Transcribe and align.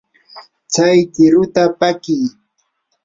tsay 0.71 0.99
qiruta 1.13 1.63
pakii. 1.79 2.27